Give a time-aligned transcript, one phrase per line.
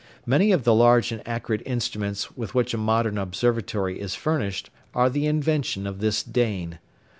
[0.25, 5.11] Many of the large and accurate instruments with which a modern observatory is furnished are
[5.11, 6.79] the invention of this Dane.